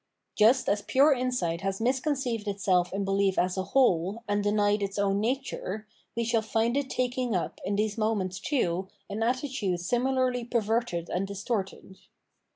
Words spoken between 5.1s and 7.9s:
nature, we shall find it taking up in